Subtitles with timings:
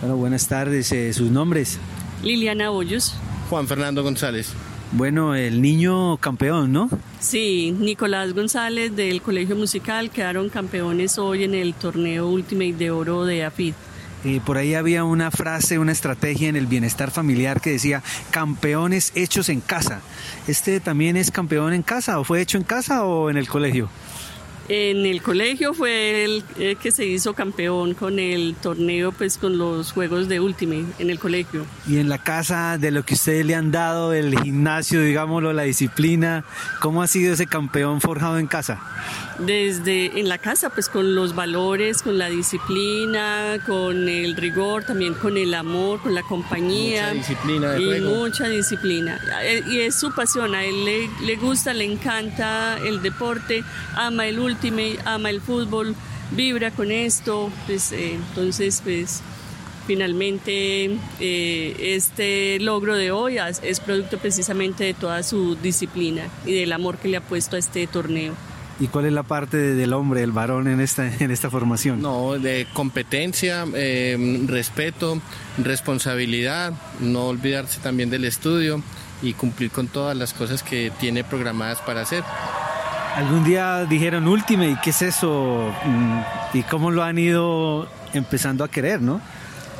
[0.00, 0.92] Bueno, buenas tardes.
[0.92, 1.78] Eh, ¿Sus nombres?
[2.22, 3.14] Liliana Hoyos.
[3.48, 4.52] Juan Fernando González.
[4.92, 6.88] Bueno, el niño campeón, ¿no?
[7.18, 13.24] Sí, Nicolás González del Colegio Musical quedaron campeones hoy en el torneo Ultimate de Oro
[13.24, 13.74] de AFID.
[14.24, 19.12] Eh, por ahí había una frase, una estrategia en el bienestar familiar que decía campeones
[19.14, 20.00] hechos en casa.
[20.46, 23.88] ¿Este también es campeón en casa o fue hecho en casa o en el colegio?
[24.68, 26.44] En el colegio fue el,
[26.78, 31.18] que se hizo campeón con el torneo, pues con los juegos de Ultimate en el
[31.18, 31.64] colegio.
[31.86, 35.62] Y en la casa, de lo que ustedes le han dado, el gimnasio, digámoslo, la
[35.62, 36.44] disciplina,
[36.80, 38.80] ¿cómo ha sido ese campeón forjado en casa?
[39.38, 45.14] Desde en la casa, pues con los valores, con la disciplina, con el rigor, también
[45.14, 47.12] con el amor, con la compañía.
[47.12, 49.20] Mucha disciplina y mucha disciplina.
[49.42, 53.62] Eh, y es su pasión, a él le, le gusta, le encanta el deporte,
[53.94, 55.94] ama el Ultimate ama el fútbol,
[56.30, 59.22] vibra con esto, pues eh, entonces pues
[59.86, 66.72] finalmente eh, este logro de hoy es producto precisamente de toda su disciplina y del
[66.72, 68.34] amor que le ha puesto a este torneo.
[68.78, 72.02] ¿Y cuál es la parte del hombre, el varón en esta, en esta formación?
[72.02, 75.20] No, de competencia, eh, respeto,
[75.56, 78.82] responsabilidad, no olvidarse también del estudio
[79.22, 82.22] y cumplir con todas las cosas que tiene programadas para hacer.
[83.16, 85.72] Algún día dijeron Ultimate, ¿qué es eso?
[85.86, 86.20] Mm,
[86.52, 89.22] ¿Y cómo lo han ido empezando a querer, no?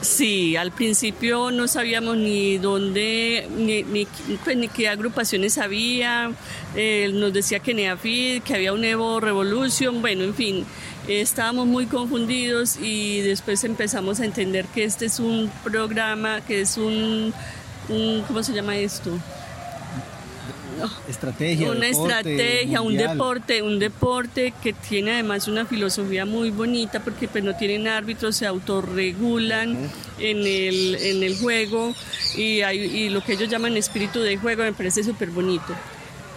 [0.00, 4.08] Sí, al principio no sabíamos ni dónde, ni, ni,
[4.42, 6.32] pues, qué agrupaciones había.
[7.12, 10.64] nos decía que Neafid, que había un Evo Revolution, bueno, en fin,
[11.06, 16.76] estábamos muy confundidos y después empezamos a entender que este es un programa, que es
[16.76, 17.32] un
[18.26, 19.12] ¿cómo se llama esto?
[21.08, 27.28] Estrategia, una estrategia, un deporte, un deporte que tiene además una filosofía muy bonita porque
[27.28, 29.76] pues no tienen árbitros, se autorregulan
[30.18, 31.94] en, el, en el juego
[32.36, 35.74] y, hay, y lo que ellos llaman espíritu de juego me parece súper bonito.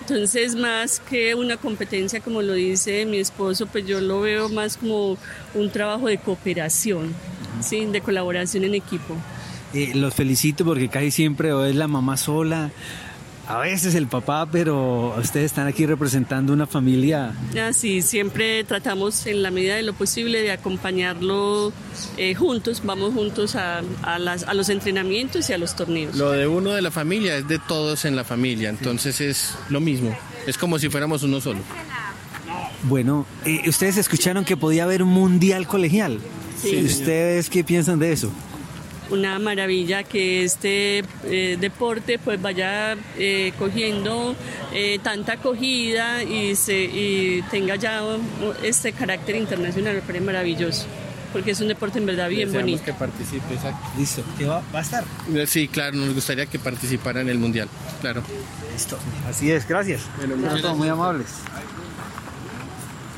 [0.01, 4.75] Entonces, más que una competencia, como lo dice mi esposo, pues yo lo veo más
[4.75, 5.17] como
[5.53, 7.13] un trabajo de cooperación,
[7.61, 7.85] ¿sí?
[7.85, 9.15] de colaboración en equipo.
[9.73, 12.71] Eh, los felicito porque casi siempre es la mamá sola
[13.47, 17.33] a veces el papá, pero ustedes están aquí representando una familia.
[17.73, 21.73] Sí, siempre tratamos en la medida de lo posible de acompañarlo
[22.17, 26.15] eh, juntos, vamos juntos a, a, los entrenamientos y a los torneos.
[26.15, 29.81] Lo de uno de la familia es de todos en la familia, entonces es lo
[29.81, 30.17] mismo,
[30.47, 31.59] es como si fuéramos uno solo.
[32.83, 36.19] Bueno, eh, ustedes escucharon que podía haber un mundial colegial.
[36.61, 36.83] Sí.
[36.85, 38.31] ¿Ustedes qué piensan de eso?
[39.09, 44.35] Una maravilla que este eh, deporte pues vaya eh, cogiendo
[44.73, 48.01] eh, tanta acogida y, se, tenga ya
[48.63, 50.85] este carácter internacional, me parece maravilloso
[51.31, 52.85] porque es un deporte en verdad bien Deseamos bonito.
[52.85, 53.87] que participe, exacto.
[53.97, 55.03] Listo, ¿qué va, a estar?
[55.47, 57.67] Sí, claro, nos gustaría que participara en el Mundial,
[58.01, 58.21] claro.
[58.71, 60.03] Listo, así es, gracias.
[60.17, 60.35] Bueno,
[60.75, 61.29] muy amables.